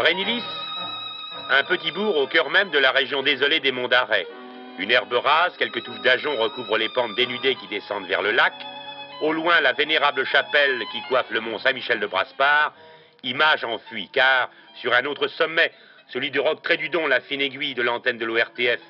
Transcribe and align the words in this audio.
Brénilis, 0.00 0.42
un 1.50 1.62
petit 1.64 1.90
bourg 1.90 2.16
au 2.16 2.26
cœur 2.26 2.48
même 2.48 2.70
de 2.70 2.78
la 2.78 2.90
région 2.90 3.22
désolée 3.22 3.60
des 3.60 3.70
monts 3.70 3.86
d'Arrêt. 3.86 4.26
Une 4.78 4.90
herbe 4.90 5.12
rase, 5.12 5.54
quelques 5.58 5.82
touffes 5.82 6.00
d'ajoncs 6.00 6.38
recouvrent 6.38 6.78
les 6.78 6.88
pentes 6.88 7.14
dénudées 7.16 7.54
qui 7.56 7.66
descendent 7.66 8.06
vers 8.06 8.22
le 8.22 8.30
lac. 8.30 8.54
Au 9.20 9.34
loin, 9.34 9.60
la 9.60 9.74
vénérable 9.74 10.24
chapelle 10.24 10.82
qui 10.90 11.02
coiffe 11.02 11.28
le 11.28 11.40
mont 11.40 11.58
Saint-Michel 11.58 12.00
de 12.00 12.06
Braspar, 12.06 12.72
image 13.24 13.62
enfuie, 13.62 14.08
car 14.10 14.48
sur 14.76 14.94
un 14.94 15.04
autre 15.04 15.28
sommet, 15.28 15.70
celui 16.08 16.30
du 16.30 16.40
roc 16.40 16.62
Trédudon, 16.62 17.06
la 17.06 17.20
fine 17.20 17.42
aiguille 17.42 17.74
de 17.74 17.82
l'antenne 17.82 18.16
de 18.16 18.24
l'ORTF, 18.24 18.80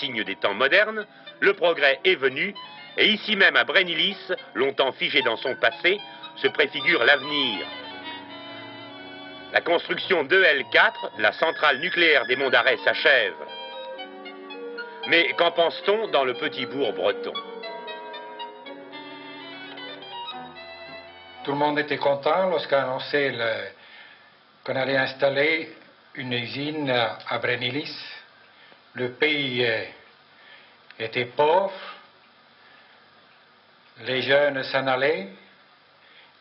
signe 0.00 0.24
des 0.24 0.34
temps 0.34 0.54
modernes, 0.54 1.06
le 1.38 1.54
progrès 1.54 2.00
est 2.04 2.16
venu, 2.16 2.56
et 2.98 3.06
ici 3.06 3.36
même 3.36 3.54
à 3.54 3.62
Brénilis, 3.62 4.18
longtemps 4.54 4.90
figé 4.90 5.22
dans 5.22 5.36
son 5.36 5.54
passé, 5.54 6.00
se 6.38 6.48
préfigure 6.48 7.04
l'avenir. 7.04 7.64
La 9.52 9.60
construction 9.60 10.24
d'EL4, 10.24 11.18
la 11.18 11.32
centrale 11.32 11.78
nucléaire 11.78 12.26
des 12.26 12.36
Monts 12.36 12.50
d'Arrêt, 12.50 12.78
s'achève. 12.84 13.34
Mais 15.08 15.32
qu'en 15.34 15.52
pense-t-on 15.52 16.08
dans 16.08 16.24
le 16.24 16.34
petit 16.34 16.66
bourg 16.66 16.92
breton? 16.92 17.32
Tout 21.44 21.52
le 21.52 21.58
monde 21.58 21.78
était 21.78 21.96
content 21.96 22.48
lorsqu'on 22.48 22.76
annonçait 22.76 23.32
qu'on 24.64 24.74
allait 24.74 24.96
installer 24.96 25.72
une 26.16 26.32
usine 26.32 26.90
à 26.90 27.38
Brénilis. 27.38 27.96
Le 28.94 29.12
pays 29.12 29.64
euh, 29.64 29.84
était 30.98 31.26
pauvre, 31.26 31.72
les 34.00 34.22
jeunes 34.22 34.62
s'en 34.64 34.86
allaient, 34.86 35.28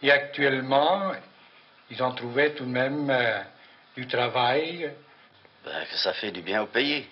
et 0.02 0.12
actuellement, 0.12 1.12
ils 1.90 2.02
ont 2.02 2.12
trouvé 2.12 2.54
tout 2.54 2.66
de 2.66 2.70
même 2.70 3.10
euh, 3.10 3.42
du 3.96 4.08
travail. 4.08 4.92
Ben, 5.64 5.86
que 5.90 5.98
ça 5.98 6.14
fait 6.14 6.32
du 6.32 6.42
bien 6.42 6.62
au 6.62 6.68
pays. 6.68 7.08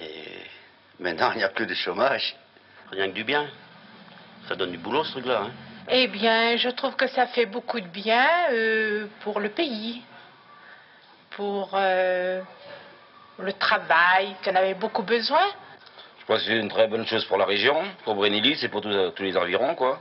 Et 0.00 0.40
maintenant, 0.98 1.32
il 1.32 1.38
n'y 1.38 1.44
a 1.44 1.48
plus 1.48 1.66
de 1.66 1.74
chômage. 1.74 2.36
Rien 2.90 3.08
que 3.08 3.14
du 3.14 3.24
bien. 3.24 3.46
Ça 4.48 4.56
donne 4.56 4.70
du 4.70 4.78
boulot, 4.78 5.04
ce 5.04 5.12
truc-là. 5.12 5.42
Hein. 5.42 5.50
Eh 5.90 6.06
bien, 6.08 6.56
je 6.56 6.68
trouve 6.70 6.96
que 6.96 7.06
ça 7.06 7.26
fait 7.26 7.46
beaucoup 7.46 7.80
de 7.80 7.86
bien 7.86 8.26
euh, 8.50 9.06
pour 9.20 9.40
le 9.40 9.50
pays, 9.50 10.02
pour 11.30 11.70
euh, 11.74 12.42
le 13.38 13.52
travail 13.54 14.34
qu'on 14.44 14.54
avait 14.54 14.74
beaucoup 14.74 15.02
besoin. 15.02 15.46
Je 16.20 16.24
pense 16.26 16.40
que 16.40 16.46
c'est 16.46 16.56
une 16.58 16.68
très 16.68 16.88
bonne 16.88 17.06
chose 17.06 17.24
pour 17.26 17.38
la 17.38 17.46
région, 17.46 17.82
pour 18.04 18.14
Brénilis 18.14 18.62
et 18.62 18.68
pour 18.68 18.80
tous, 18.80 19.10
tous 19.14 19.22
les 19.22 19.36
environs, 19.36 19.74
quoi. 19.74 20.00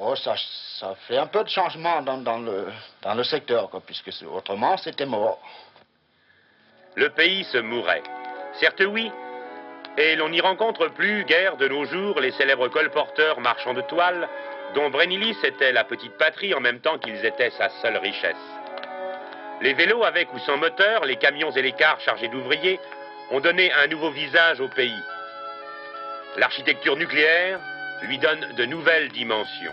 Oh, 0.00 0.14
ça, 0.16 0.34
fait 1.06 1.16
un 1.16 1.26
peu 1.26 1.42
de 1.42 1.48
changement 1.48 2.02
dans, 2.02 2.38
le, 2.38 2.68
dans 3.02 3.24
secteur, 3.24 3.70
puisque 3.86 4.10
autrement, 4.30 4.76
c'était 4.76 5.06
mort. 5.06 5.40
Le 6.94 7.10
pays 7.10 7.44
se 7.44 7.58
mourait. 7.58 8.02
Certes, 8.60 8.82
oui, 8.86 9.10
et 9.96 10.14
l'on 10.16 10.28
n'y 10.28 10.40
rencontre 10.40 10.88
plus 10.88 11.24
guère 11.24 11.56
de 11.56 11.68
nos 11.68 11.84
jours 11.84 12.20
les 12.20 12.30
célèbres 12.32 12.68
colporteurs 12.68 13.40
marchands 13.40 13.74
de 13.74 13.80
toile, 13.82 14.28
dont 14.74 14.90
Brénilis 14.90 15.36
était 15.42 15.72
la 15.72 15.84
petite 15.84 16.16
patrie 16.18 16.54
en 16.54 16.60
même 16.60 16.80
temps 16.80 16.98
qu'ils 16.98 17.24
étaient 17.24 17.50
sa 17.50 17.68
seule 17.82 17.96
richesse. 17.96 18.36
Les 19.60 19.74
vélos 19.74 20.04
avec 20.04 20.32
ou 20.32 20.38
sans 20.40 20.56
moteur, 20.56 21.04
les 21.04 21.16
camions 21.16 21.50
et 21.50 21.62
les 21.62 21.72
cars 21.72 22.00
chargés 22.00 22.28
d'ouvriers 22.28 22.78
ont 23.30 23.40
donné 23.40 23.72
un 23.72 23.88
nouveau 23.88 24.10
visage 24.10 24.60
au 24.60 24.68
pays. 24.68 25.02
L'architecture 26.36 26.96
nucléaire 26.96 27.58
lui 28.02 28.18
donne 28.18 28.54
de 28.56 28.64
nouvelles 28.64 29.08
dimensions. 29.10 29.72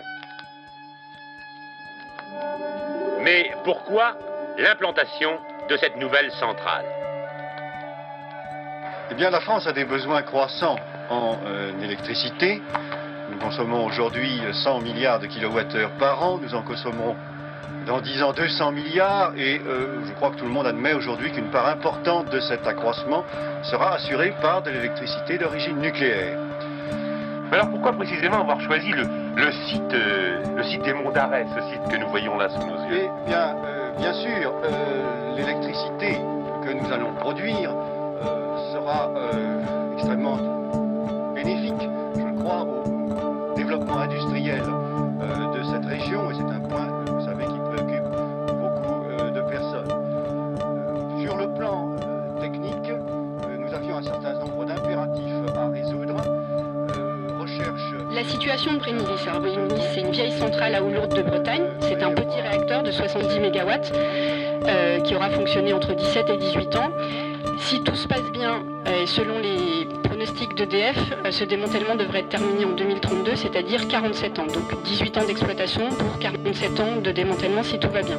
Mais 3.22 3.50
pourquoi 3.64 4.16
l'implantation 4.58 5.38
de 5.68 5.76
cette 5.76 5.96
nouvelle 5.96 6.30
centrale? 6.32 6.84
Eh 9.10 9.14
bien, 9.14 9.30
la 9.30 9.40
France 9.40 9.66
a 9.66 9.72
des 9.72 9.84
besoins 9.84 10.22
croissants 10.22 10.76
en 11.10 11.38
euh, 11.46 11.72
électricité. 11.82 12.60
Nous 13.30 13.38
consommons 13.38 13.84
aujourd'hui 13.84 14.40
100 14.52 14.80
milliards 14.80 15.20
de 15.20 15.26
kilowattheures 15.26 15.92
par 15.98 16.22
an. 16.22 16.38
Nous 16.38 16.54
en 16.54 16.62
consommerons 16.62 17.16
dans 17.86 18.00
10 18.00 18.22
ans 18.22 18.32
200 18.32 18.72
milliards. 18.72 19.32
Et 19.36 19.60
euh, 19.66 20.04
je 20.06 20.12
crois 20.12 20.30
que 20.30 20.36
tout 20.36 20.44
le 20.44 20.50
monde 20.50 20.66
admet 20.66 20.92
aujourd'hui 20.92 21.30
qu'une 21.32 21.50
part 21.50 21.68
importante 21.68 22.30
de 22.30 22.40
cet 22.40 22.66
accroissement 22.66 23.24
sera 23.62 23.94
assurée 23.94 24.34
par 24.42 24.62
de 24.62 24.70
l'électricité 24.70 25.38
d'origine 25.38 25.78
nucléaire. 25.78 26.38
Alors 27.52 27.70
pourquoi 27.70 27.92
précisément 27.92 28.40
avoir 28.40 28.60
choisi 28.60 28.90
le, 28.90 29.52
site, 29.68 29.94
euh, 29.94 30.42
le 30.56 30.62
site 30.64 30.82
des 30.82 30.92
Monts 30.92 31.12
d'Arrêt, 31.12 31.46
ce 31.54 31.62
site 31.70 31.82
que 31.90 31.96
nous 31.96 32.08
voyons 32.08 32.36
là 32.36 32.48
sous 32.48 32.66
nos 32.66 32.88
yeux? 32.90 33.02
Eh 33.04 33.28
bien, 33.28 33.54
bien 33.98 34.12
sûr, 34.14 34.52
l'électricité 35.36 36.18
que 36.64 36.72
nous 36.72 36.92
allons 36.92 37.12
produire 37.14 37.70
sera 38.72 39.10
euh, 39.16 39.92
extrêmement 39.94 40.38
bénéfique, 41.34 41.88
je 42.16 42.42
crois, 42.42 42.62
au 42.62 43.54
développement 43.54 43.98
industriel 43.98 44.62
euh, 44.64 45.58
de 45.58 45.62
cette 45.64 45.86
région, 45.86 46.30
et 46.30 46.34
c'est 46.34 46.54
un 46.54 46.55
situation 58.28 58.74
de 58.74 58.78
Brénilis. 58.78 59.26
Alors 59.26 59.42
c'est 59.94 60.00
une 60.00 60.10
vieille 60.10 60.32
centrale 60.32 60.74
à 60.74 60.82
eau 60.82 60.90
lourde 60.90 61.14
de 61.14 61.22
Bretagne. 61.22 61.64
C'est 61.80 62.02
un 62.02 62.12
petit 62.12 62.40
réacteur 62.40 62.82
de 62.82 62.90
70 62.90 63.40
MW 63.40 65.02
qui 65.04 65.14
aura 65.14 65.30
fonctionné 65.30 65.72
entre 65.72 65.94
17 65.94 66.30
et 66.30 66.36
18 66.36 66.76
ans. 66.76 66.90
Si 67.58 67.82
tout 67.82 67.94
se 67.94 68.06
passe 68.06 68.30
bien, 68.32 68.62
euh, 68.86 69.06
selon 69.06 69.38
les 69.38 69.86
pronostics 70.04 70.54
d'EDF, 70.54 70.96
euh, 71.24 71.30
ce 71.30 71.44
démantèlement 71.44 71.96
devrait 71.96 72.20
être 72.20 72.28
terminé 72.28 72.64
en 72.64 72.72
2032, 72.72 73.34
c'est-à-dire 73.34 73.88
47 73.88 74.38
ans. 74.38 74.46
Donc 74.46 74.82
18 74.84 75.18
ans 75.18 75.24
d'exploitation 75.24 75.88
pour 75.88 76.18
47 76.18 76.80
ans 76.80 76.96
de 77.02 77.10
démantèlement 77.10 77.62
si 77.62 77.78
tout 77.78 77.90
va 77.90 78.02
bien. 78.02 78.18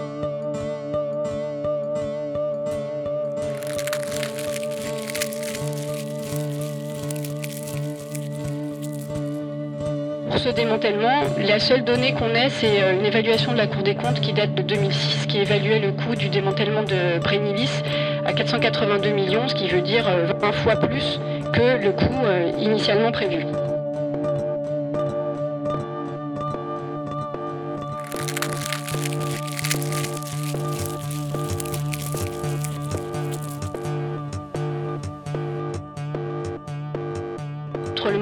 Démantèlement, 10.52 11.24
la 11.38 11.60
seule 11.60 11.84
donnée 11.84 12.14
qu'on 12.14 12.30
ait, 12.30 12.50
c'est 12.50 12.82
euh, 12.82 12.94
une 12.94 13.06
évaluation 13.06 13.52
de 13.52 13.58
la 13.58 13.68
Cour 13.68 13.84
des 13.84 13.96
comptes 13.96 14.20
qui 14.22 14.34
date 14.34 14.56
de 14.56 14.62
2006, 14.62 15.26
qui 15.28 15.40
évaluait 15.40 15.80
le 15.80 15.92
coût 15.92 16.16
du 16.16 16.30
démantèlement 16.30 16.84
de 16.84 17.20
Brénilis 17.20 17.84
à 18.26 18.34
482 18.34 19.10
millions, 19.10 19.48
ce 19.48 19.56
qui 19.56 19.68
veut 19.68 19.82
dire 19.82 20.06
20 20.06 20.48
euh, 20.48 20.52
fois 20.52 20.76
plus 20.76 21.20
que 21.54 21.84
le 21.84 21.92
coût 21.92 22.26
euh, 22.26 22.52
initialement 22.60 23.12
prévu. 23.12 23.46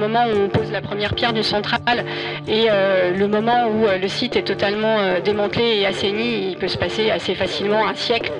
Moment 0.07 0.25
où 0.25 0.45
on 0.45 0.49
pose 0.49 0.71
la 0.71 0.81
première 0.81 1.13
pierre 1.13 1.33
d'une 1.33 1.43
centrale 1.43 2.05
et 2.47 2.67
euh, 2.69 3.11
le 3.15 3.27
moment 3.27 3.67
où 3.67 3.85
le 3.87 4.07
site 4.07 4.35
est 4.35 4.43
totalement 4.43 5.19
démantelé 5.23 5.79
et 5.79 5.85
assaini, 5.85 6.49
il 6.51 6.57
peut 6.57 6.67
se 6.67 6.77
passer 6.77 7.11
assez 7.11 7.35
facilement 7.35 7.87
un 7.87 7.95
siècle. 7.95 8.31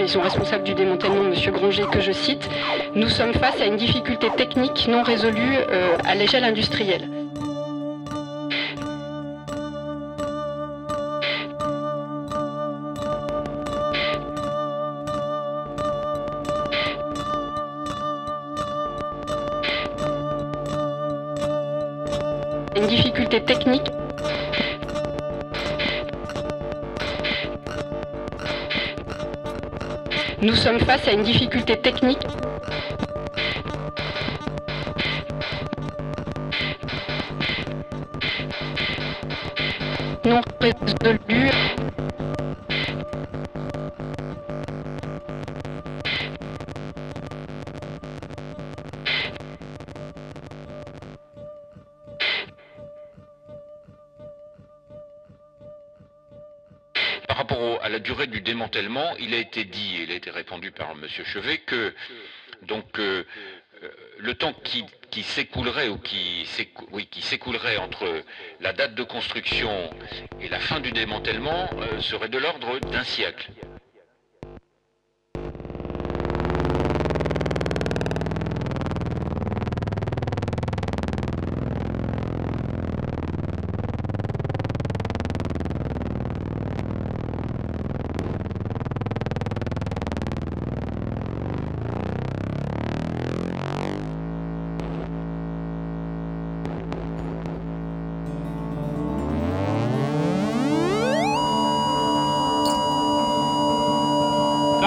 Et 0.00 0.08
son 0.08 0.20
responsable 0.20 0.64
du 0.64 0.74
démantèlement, 0.74 1.24
M. 1.24 1.34
Granger, 1.52 1.84
que 1.90 2.00
je 2.00 2.12
cite, 2.12 2.48
nous 2.94 3.08
sommes 3.08 3.34
face 3.34 3.60
à 3.60 3.66
une 3.66 3.76
difficulté 3.76 4.28
technique 4.30 4.86
non 4.88 5.02
résolue 5.02 5.56
à 6.04 6.14
l'échelle 6.14 6.44
industrielle. 6.44 7.08
Une 22.76 22.86
difficulté 22.86 23.42
technique 23.42 23.90
Nous 30.40 30.54
sommes 30.54 30.78
face 30.78 31.08
à 31.08 31.12
une 31.12 31.22
difficulté 31.22 31.76
technique. 31.76 32.24
Non 40.24 40.40
rapport 57.48 57.82
à 57.82 57.88
la 57.88 57.98
durée 57.98 58.26
du 58.26 58.40
démantèlement, 58.40 59.16
il 59.18 59.34
a 59.34 59.38
été 59.38 59.64
dit, 59.64 60.00
il 60.02 60.10
a 60.10 60.14
été 60.14 60.30
répondu 60.30 60.70
par 60.70 60.90
M. 60.92 61.06
Chevet, 61.08 61.58
que 61.58 61.94
euh, 62.70 63.22
euh, 63.82 63.90
le 64.18 64.34
temps 64.34 64.52
qui, 64.64 64.84
s'écoulerait 65.22 65.88
ou 65.88 65.98
qui 65.98 66.46
s'écoulerait 67.22 67.78
entre 67.78 68.22
la 68.60 68.72
date 68.72 68.94
de 68.94 69.02
construction 69.02 69.90
et 70.40 70.48
la 70.48 70.60
fin 70.60 70.80
du 70.80 70.92
démantèlement 70.92 71.70
euh, 71.78 72.00
serait 72.00 72.28
de 72.28 72.38
l'ordre 72.38 72.78
d'un 72.80 73.04
siècle. 73.04 73.50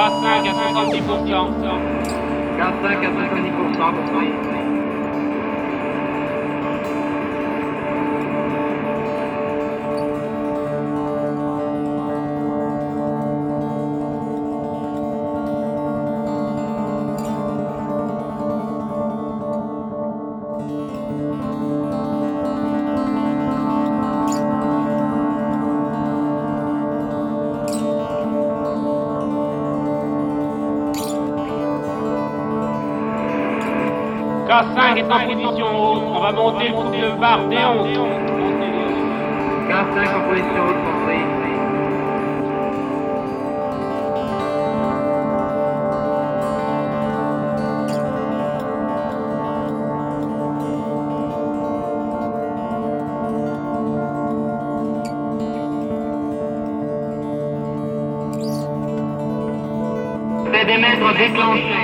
85, 0.01 0.48
85, 0.74 1.62
90%. 1.62 2.57
85, 2.57 3.94
90%. 4.09 4.81
En 35.12 35.19
position 35.25 35.66
haute. 35.66 36.04
On 36.16 36.19
va 36.19 36.31
monter 36.31 36.69
le 36.69 36.74
boulevard 36.74 37.48
Déon. 37.48 37.86
K5 39.68 39.98
en 40.16 40.30
position 40.30 40.63
haute, 40.68 40.81
compris. 40.86 41.24
Pédémètre 60.52 61.13
déclenché. 61.18 61.62
Périmètre 61.62 61.81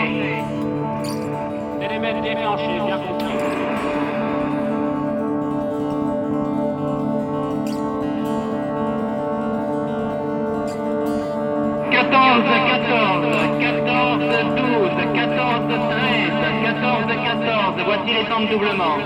les 18.14 18.26
temps 18.26 18.40
de 18.42 18.48
doublement. 18.48 18.98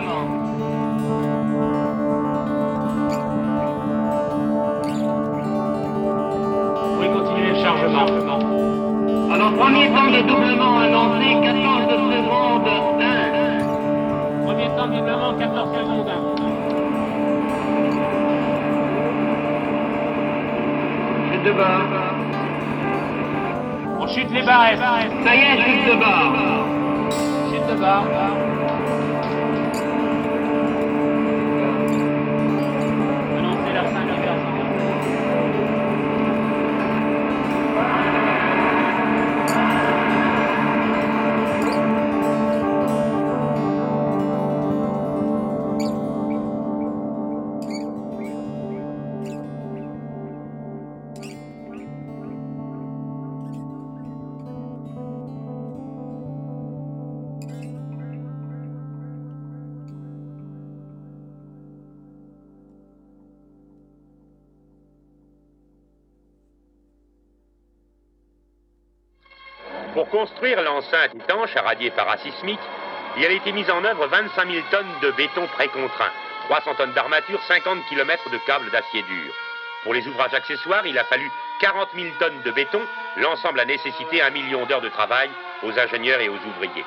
Vous 6.76 6.96
pouvez 6.96 7.10
continuer 7.10 7.50
le 7.50 7.56
chargement. 7.56 8.06
Alors, 9.34 9.54
premier 9.54 9.88
temps 9.90 10.12
de 10.12 10.22
doublement 10.28 10.80
annoncé, 10.80 11.34
14 11.42 11.90
secondes 11.90 12.68
1. 13.00 14.46
Premier 14.46 14.70
temps 14.76 14.88
de 14.88 14.96
doublement, 14.98 15.34
14 15.40 15.76
secondes. 15.76 16.12
Chute 21.32 21.44
de 21.44 21.52
bas. 21.54 21.82
On 24.00 24.08
chute 24.08 24.32
les 24.32 24.44
barrettes. 24.44 24.80
Ça 24.80 25.36
y 25.36 25.40
est, 25.40 25.58
chute 25.64 25.86
de 25.92 26.00
bas. 26.00 26.34
Chute 27.52 27.68
de 27.68 27.82
barre. 27.82 28.51
Pour 69.94 70.08
construire 70.10 70.62
l'enceinte 70.62 71.14
étanche 71.16 71.56
à 71.58 71.62
radier 71.62 71.92
parasismique, 71.92 72.60
il 73.18 73.26
a 73.26 73.32
été 73.32 73.52
mis 73.52 73.70
en 73.70 73.84
œuvre 73.84 74.08
25 74.08 74.50
000 74.50 74.66
tonnes 74.72 74.86
de 75.02 75.12
béton 75.12 75.46
précontraint, 75.48 76.12
300 76.46 76.76
tonnes 76.76 76.94
d'armature, 76.94 77.42
50 77.44 77.86
km 77.90 78.30
de 78.30 78.38
câbles 78.46 78.72
d'acier 78.72 79.02
dur. 79.04 79.34
Pour 79.84 79.94
les 79.94 80.08
ouvrages 80.08 80.34
accessoires, 80.34 80.88
il 80.88 80.98
a 80.98 81.04
fallu 81.04 81.30
40 81.60 81.90
000 81.94 82.08
tonnes 82.20 82.42
de 82.46 82.52
béton. 82.52 82.82
L'ensemble 83.18 83.60
a 83.60 83.66
nécessité 83.66 84.22
un 84.22 84.30
million 84.30 84.66
d'heures 84.66 84.82
de 84.82 84.90
travail 84.90 85.30
aux 85.64 85.78
ingénieurs 85.78 86.22
et 86.22 86.30
aux 86.30 86.36
ouvriers. 86.36 86.86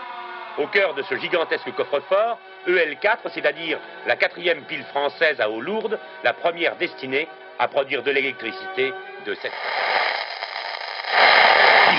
Au 0.57 0.67
cœur 0.69 0.95
de 0.95 1.03
ce 1.03 1.17
gigantesque 1.17 1.75
coffre-fort, 1.75 2.39
EL4, 2.67 3.19
c'est-à-dire 3.35 3.79
la 4.07 4.17
quatrième 4.17 4.63
pile 4.63 4.85
française 4.85 5.41
à 5.41 5.51
eau 5.51 5.61
lourde, 5.61 5.99
la 6.23 6.33
première 6.33 6.77
destinée 6.77 7.29
à 7.59 7.69
produire 7.69 8.03
de 8.03 8.11
l'électricité 8.11 8.95
de 9.27 9.35
cette 9.35 9.53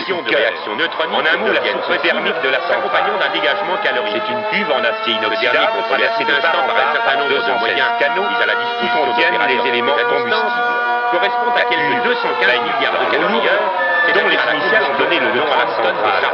de 0.03 0.35
réaction 0.35 0.75
neutronique. 0.75 1.15
En 1.15 1.25
un 1.25 1.37
mot, 1.37 1.51
la 1.51 1.61
soupe 1.61 2.01
thermique 2.01 2.41
de 2.43 2.49
la 2.49 2.59
s'accompagnant 2.67 3.17
d'un 3.17 3.31
dégagement 3.33 3.77
calorique. 3.83 4.13
C'est 4.13 4.31
une 4.31 4.43
cuve 4.51 4.71
en 4.71 4.83
acier 4.83 5.13
inoxydable 5.15 5.83
traversée 5.89 6.23
en 6.23 6.41
part 6.41 6.93
par 6.93 7.13
un 7.13 7.17
nombre 7.17 7.47
de 7.47 7.59
moyens 7.59 7.89
canaux 7.99 8.27
mis 8.27 8.41
à 8.41 8.45
la 8.45 8.55
disposition 8.55 9.05
contiennent 9.05 9.47
les 9.47 9.69
éléments 9.69 9.95
combustibles. 9.95 10.75
Correspond 11.11 11.53
à 11.55 11.61
quelques 11.69 12.03
215 12.03 12.61
milliards 12.61 12.99
de 12.99 13.11
calories-heure, 13.11 13.65
dont 14.13 14.27
les 14.27 14.57
initiales 14.57 14.83
ont 14.83 14.99
donné 14.99 15.19
le 15.19 15.33
nom 15.33 15.45
à 15.51 15.57
la 15.57 15.71
centrale. 15.71 16.25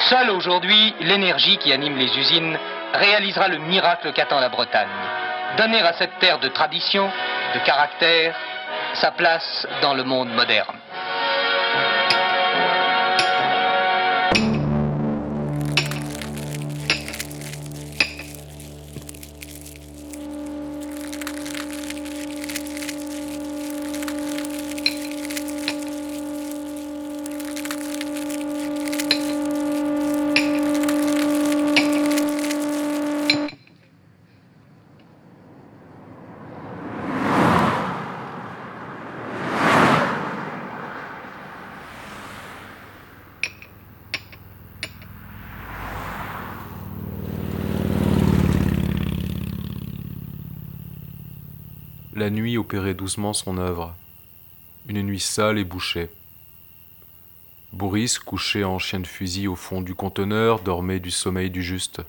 Seule 0.00 0.30
aujourd'hui, 0.30 0.94
l'énergie 1.00 1.58
qui 1.58 1.72
anime 1.72 1.96
les 1.96 2.16
usines 2.18 2.58
réalisera 2.94 3.48
le 3.48 3.58
miracle 3.58 4.12
qu'attend 4.12 4.40
la 4.40 4.48
Bretagne. 4.48 4.88
Donner 5.56 5.80
à 5.82 5.92
cette 5.94 6.18
terre 6.18 6.38
de 6.38 6.48
tradition, 6.48 7.10
de 7.54 7.58
caractère, 7.60 8.34
sa 8.94 9.10
place 9.10 9.66
dans 9.82 9.94
le 9.94 10.04
monde 10.04 10.30
moderne. 10.30 10.76
Nuit 52.30 52.58
opérait 52.58 52.94
doucement 52.94 53.32
son 53.32 53.58
œuvre. 53.58 53.94
Une 54.86 55.02
nuit 55.02 55.20
sale 55.20 55.58
et 55.58 55.64
bouchée. 55.64 56.10
Boris, 57.72 58.18
couché 58.18 58.64
en 58.64 58.78
chien 58.78 59.00
de 59.00 59.06
fusil 59.06 59.48
au 59.48 59.56
fond 59.56 59.82
du 59.82 59.94
conteneur, 59.94 60.60
dormait 60.60 61.00
du 61.00 61.10
sommeil 61.10 61.50
du 61.50 61.62
juste. 61.62 62.02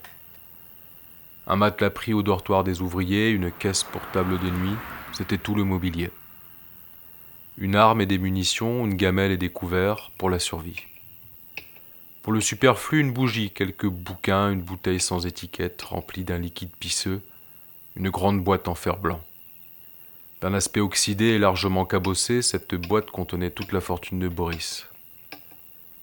Un 1.46 1.56
matelas 1.56 1.90
pris 1.90 2.12
au 2.12 2.22
dortoir 2.22 2.64
des 2.64 2.82
ouvriers, 2.82 3.30
une 3.30 3.50
caisse 3.50 3.82
pour 3.82 4.02
table 4.12 4.38
de 4.38 4.50
nuit, 4.50 4.76
c'était 5.12 5.38
tout 5.38 5.54
le 5.54 5.64
mobilier. 5.64 6.10
Une 7.58 7.76
arme 7.76 8.00
et 8.00 8.06
des 8.06 8.18
munitions, 8.18 8.86
une 8.86 8.94
gamelle 8.94 9.32
et 9.32 9.36
des 9.36 9.50
couverts 9.50 10.10
pour 10.18 10.30
la 10.30 10.38
survie. 10.38 10.82
Pour 12.22 12.32
le 12.32 12.40
superflu, 12.40 13.00
une 13.00 13.12
bougie, 13.12 13.50
quelques 13.50 13.88
bouquins, 13.88 14.50
une 14.50 14.62
bouteille 14.62 15.00
sans 15.00 15.26
étiquette 15.26 15.80
remplie 15.82 16.24
d'un 16.24 16.38
liquide 16.38 16.74
pisseux, 16.78 17.22
une 17.96 18.10
grande 18.10 18.42
boîte 18.42 18.68
en 18.68 18.74
fer 18.74 18.98
blanc. 18.98 19.22
D'un 20.40 20.54
aspect 20.54 20.80
oxydé 20.80 21.26
et 21.26 21.38
largement 21.38 21.84
cabossé, 21.84 22.40
cette 22.40 22.74
boîte 22.74 23.10
contenait 23.10 23.50
toute 23.50 23.72
la 23.72 23.82
fortune 23.82 24.20
de 24.20 24.28
Boris. 24.28 24.88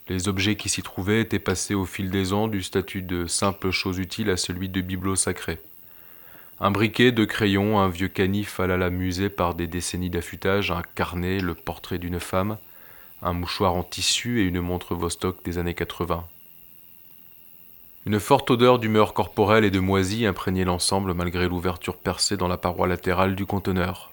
Les 0.10 0.28
objets 0.28 0.56
qui 0.56 0.70
s'y 0.70 0.84
trouvaient 0.84 1.22
étaient 1.22 1.40
passés 1.40 1.74
au 1.74 1.86
fil 1.86 2.12
des 2.12 2.34
ans 2.34 2.48
du 2.48 2.62
statut 2.62 3.02
de 3.02 3.26
simple 3.26 3.72
chose 3.72 3.98
utile 3.98 4.30
à 4.30 4.38
celui 4.38 4.70
de 4.70 4.80
bibelot 4.80 5.16
sacré. 5.16 5.60
Un 6.60 6.70
briquet, 6.70 7.12
deux 7.12 7.26
crayons, 7.26 7.80
un 7.80 7.90
vieux 7.90 8.10
canif 8.10 8.60
à 8.60 8.68
la 8.68 8.90
musée 8.92 9.30
par 9.30 9.56
des 9.56 9.66
décennies 9.66 10.12
d'affûtage, 10.12 10.70
un 10.70 10.84
carnet, 10.94 11.40
le 11.40 11.56
portrait 11.56 11.98
d'une 11.98 12.20
femme, 12.20 12.58
un 13.24 13.34
mouchoir 13.34 13.74
en 13.74 13.84
tissu 13.84 14.42
et 14.42 14.44
une 14.44 14.62
montre 14.62 14.94
Vostok 14.94 15.44
des 15.44 15.58
années 15.58 15.74
80. 15.74 16.24
Une 18.06 18.20
forte 18.20 18.52
odeur 18.52 18.78
d'humeur 18.78 19.16
corporelle 19.16 19.66
et 19.66 19.72
de 19.72 19.80
moisie 19.80 20.28
imprégnait 20.28 20.64
l'ensemble 20.64 21.16
malgré 21.16 21.50
l'ouverture 21.50 21.98
percée 21.98 22.38
dans 22.38 22.48
la 22.48 22.58
paroi 22.58 22.88
latérale 22.88 23.36
du 23.36 23.48
conteneur. 23.48 24.12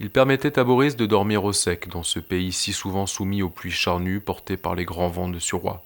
Il 0.00 0.10
permettait 0.10 0.58
à 0.58 0.64
Boris 0.64 0.96
de 0.96 1.06
dormir 1.06 1.44
au 1.44 1.52
sec 1.52 1.88
dans 1.88 2.02
ce 2.02 2.18
pays 2.18 2.52
si 2.52 2.72
souvent 2.72 3.06
soumis 3.06 3.42
aux 3.42 3.48
pluies 3.48 3.70
charnues 3.70 4.20
portées 4.20 4.56
par 4.56 4.74
les 4.74 4.84
grands 4.84 5.08
vents 5.08 5.28
de 5.28 5.38
suroît. 5.38 5.84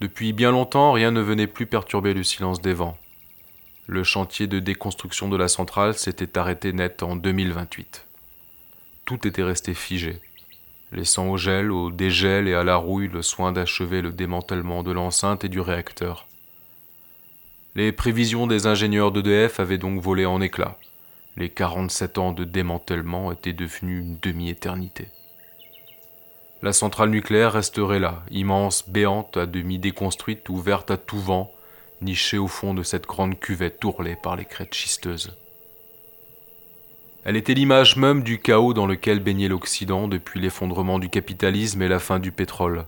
Depuis 0.00 0.32
bien 0.32 0.52
longtemps, 0.52 0.92
rien 0.92 1.10
ne 1.10 1.20
venait 1.20 1.48
plus 1.48 1.66
perturber 1.66 2.14
le 2.14 2.22
silence 2.22 2.60
des 2.60 2.74
vents. 2.74 2.96
Le 3.88 4.04
chantier 4.04 4.46
de 4.46 4.60
déconstruction 4.60 5.28
de 5.28 5.36
la 5.36 5.48
centrale 5.48 5.94
s'était 5.94 6.38
arrêté 6.38 6.72
net 6.72 7.02
en 7.02 7.16
2028. 7.16 8.06
Tout 9.06 9.26
était 9.26 9.42
resté 9.42 9.74
figé, 9.74 10.20
laissant 10.92 11.28
au 11.30 11.36
gel, 11.36 11.72
au 11.72 11.90
dégel 11.90 12.46
et 12.46 12.54
à 12.54 12.62
la 12.62 12.76
rouille 12.76 13.08
le 13.08 13.22
soin 13.22 13.50
d'achever 13.50 14.02
le 14.02 14.12
démantèlement 14.12 14.84
de 14.84 14.92
l'enceinte 14.92 15.44
et 15.44 15.48
du 15.48 15.58
réacteur. 15.58 16.28
Les 17.74 17.90
prévisions 17.90 18.46
des 18.46 18.66
ingénieurs 18.66 19.10
d'EDF 19.10 19.58
avaient 19.58 19.78
donc 19.78 20.00
volé 20.00 20.26
en 20.26 20.40
éclats. 20.40 20.78
Les 21.38 21.50
47 21.50 22.18
ans 22.18 22.32
de 22.32 22.42
démantèlement 22.42 23.30
étaient 23.30 23.52
devenus 23.52 24.00
une 24.00 24.18
demi-éternité. 24.18 25.06
La 26.62 26.72
centrale 26.72 27.10
nucléaire 27.10 27.52
resterait 27.52 28.00
là, 28.00 28.24
immense, 28.32 28.88
béante, 28.88 29.36
à 29.36 29.46
demi 29.46 29.78
déconstruite, 29.78 30.48
ouverte 30.48 30.90
à 30.90 30.96
tout 30.96 31.20
vent, 31.20 31.52
nichée 32.00 32.38
au 32.38 32.48
fond 32.48 32.74
de 32.74 32.82
cette 32.82 33.06
grande 33.06 33.38
cuvette 33.38 33.84
ourlée 33.84 34.16
par 34.20 34.34
les 34.34 34.46
crêtes 34.46 34.74
schisteuses. 34.74 35.36
Elle 37.22 37.36
était 37.36 37.54
l'image 37.54 37.94
même 37.94 38.24
du 38.24 38.40
chaos 38.40 38.74
dans 38.74 38.88
lequel 38.88 39.20
baignait 39.20 39.46
l'Occident 39.46 40.08
depuis 40.08 40.40
l'effondrement 40.40 40.98
du 40.98 41.08
capitalisme 41.08 41.82
et 41.82 41.88
la 41.88 42.00
fin 42.00 42.18
du 42.18 42.32
pétrole. 42.32 42.84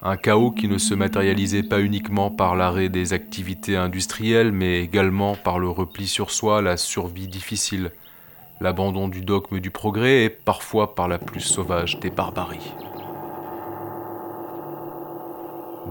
Un 0.00 0.16
chaos 0.16 0.52
qui 0.52 0.68
ne 0.68 0.78
se 0.78 0.94
matérialisait 0.94 1.64
pas 1.64 1.80
uniquement 1.80 2.30
par 2.30 2.54
l'arrêt 2.54 2.88
des 2.88 3.12
activités 3.12 3.76
industrielles, 3.76 4.52
mais 4.52 4.80
également 4.80 5.34
par 5.34 5.58
le 5.58 5.68
repli 5.68 6.06
sur 6.06 6.30
soi, 6.30 6.62
la 6.62 6.76
survie 6.76 7.26
difficile, 7.26 7.90
l'abandon 8.60 9.08
du 9.08 9.22
dogme 9.22 9.58
du 9.58 9.70
progrès 9.70 10.24
et 10.24 10.30
parfois 10.30 10.94
par 10.94 11.08
la 11.08 11.18
plus 11.18 11.40
sauvage 11.40 11.98
des 11.98 12.10
barbaries. 12.10 12.72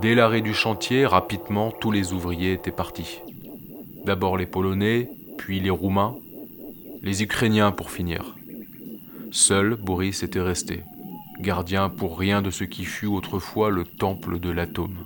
Dès 0.01 0.15
l'arrêt 0.15 0.41
du 0.41 0.53
chantier, 0.53 1.05
rapidement, 1.05 1.71
tous 1.71 1.91
les 1.91 2.13
ouvriers 2.13 2.53
étaient 2.53 2.71
partis. 2.71 3.19
D'abord 4.05 4.37
les 4.37 4.45
Polonais, 4.45 5.09
puis 5.37 5.59
les 5.59 5.69
Roumains, 5.69 6.15
les 7.01 7.23
Ukrainiens 7.23 7.71
pour 7.71 7.91
finir. 7.91 8.35
Seul 9.31 9.75
Boris 9.75 10.23
était 10.23 10.39
resté, 10.39 10.83
gardien 11.39 11.89
pour 11.89 12.17
rien 12.17 12.41
de 12.41 12.51
ce 12.51 12.63
qui 12.63 12.85
fut 12.85 13.07
autrefois 13.07 13.69
le 13.69 13.83
temple 13.83 14.39
de 14.39 14.49
l'atome. 14.49 14.97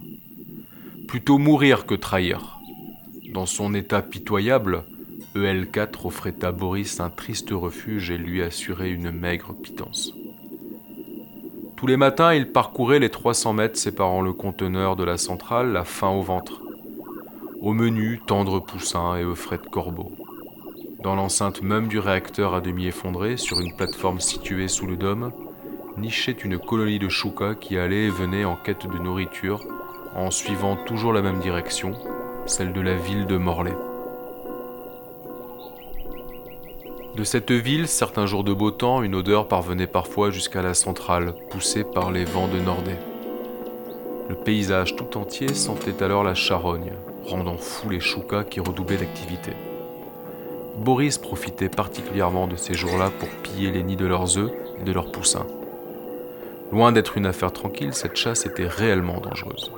Plutôt 1.07 1.37
mourir 1.37 1.85
que 1.85 1.95
trahir. 1.95 2.59
Dans 3.33 3.45
son 3.45 3.73
état 3.73 4.01
pitoyable, 4.01 4.83
EL4 5.35 6.05
offrait 6.07 6.43
à 6.43 6.51
Boris 6.51 6.99
un 6.99 7.09
triste 7.09 7.51
refuge 7.51 8.11
et 8.11 8.17
lui 8.17 8.41
assurait 8.41 8.91
une 8.91 9.11
maigre 9.11 9.53
pitance. 9.53 10.13
Tous 11.77 11.87
les 11.87 11.97
matins, 11.97 12.33
il 12.33 12.51
parcourait 12.51 12.99
les 12.99 13.09
300 13.09 13.53
mètres 13.53 13.77
séparant 13.77 14.21
le 14.21 14.33
conteneur 14.33 14.95
de 14.95 15.03
la 15.03 15.17
centrale, 15.17 15.71
la 15.71 15.83
faim 15.83 16.09
au 16.09 16.21
ventre. 16.21 16.61
Au 17.59 17.73
menu, 17.73 18.19
tendre 18.25 18.59
poussin 18.59 19.15
et 19.15 19.23
de 19.23 19.69
corbeau. 19.69 20.11
Dans 21.01 21.15
l'enceinte 21.15 21.63
même 21.63 21.87
du 21.87 21.97
réacteur 21.97 22.53
à 22.53 22.61
demi 22.61 22.85
effondré, 22.85 23.37
sur 23.37 23.59
une 23.59 23.75
plateforme 23.75 24.19
située 24.19 24.67
sous 24.67 24.85
le 24.85 24.95
dôme, 24.95 25.31
nichait 25.97 26.31
une 26.31 26.57
colonie 26.57 26.99
de 26.99 27.09
choukas 27.09 27.55
qui 27.55 27.77
allait 27.77 28.05
et 28.05 28.09
venait 28.09 28.45
en 28.45 28.55
quête 28.55 28.87
de 28.87 28.97
nourriture 28.97 29.61
en 30.15 30.31
suivant 30.31 30.75
toujours 30.75 31.13
la 31.13 31.21
même 31.21 31.39
direction, 31.39 31.93
celle 32.45 32.73
de 32.73 32.81
la 32.81 32.95
ville 32.95 33.25
de 33.25 33.37
Morlaix. 33.37 33.75
De 37.15 37.23
cette 37.23 37.51
ville, 37.51 37.87
certains 37.87 38.25
jours 38.25 38.43
de 38.43 38.53
beau 38.53 38.71
temps, 38.71 39.03
une 39.03 39.15
odeur 39.15 39.47
parvenait 39.47 39.87
parfois 39.87 40.31
jusqu'à 40.31 40.61
la 40.61 40.73
centrale, 40.73 41.35
poussée 41.49 41.83
par 41.83 42.11
les 42.11 42.23
vents 42.23 42.47
de 42.47 42.59
Nordais. 42.59 42.99
Le 44.29 44.35
paysage 44.35 44.95
tout 44.95 45.17
entier 45.17 45.53
sentait 45.53 46.01
alors 46.03 46.23
la 46.23 46.35
charogne, 46.35 46.93
rendant 47.25 47.57
fous 47.57 47.89
les 47.89 47.99
choukas 47.99 48.45
qui 48.45 48.61
redoublaient 48.61 48.97
d'activité. 48.97 49.51
Boris 50.77 51.17
profitait 51.17 51.69
particulièrement 51.69 52.47
de 52.47 52.55
ces 52.55 52.73
jours-là 52.73 53.11
pour 53.19 53.27
piller 53.43 53.71
les 53.71 53.83
nids 53.83 53.97
de 53.97 54.05
leurs 54.05 54.37
œufs 54.37 54.51
et 54.79 54.83
de 54.83 54.91
leurs 54.93 55.11
poussins. 55.11 55.45
Loin 56.71 56.93
d'être 56.93 57.17
une 57.17 57.25
affaire 57.25 57.51
tranquille, 57.51 57.93
cette 57.93 58.15
chasse 58.15 58.45
était 58.45 58.67
réellement 58.67 59.19
dangereuse. 59.19 59.71